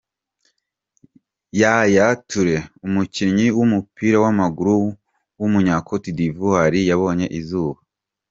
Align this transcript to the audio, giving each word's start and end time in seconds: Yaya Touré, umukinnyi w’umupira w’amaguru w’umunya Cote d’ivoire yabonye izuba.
Yaya 1.61 2.05
Touré, 2.27 2.57
umukinnyi 2.87 3.47
w’umupira 3.57 4.17
w’amaguru 4.23 4.71
w’umunya 5.39 5.75
Cote 5.87 6.11
d’ivoire 6.17 6.79
yabonye 6.89 7.27
izuba. 7.39 7.79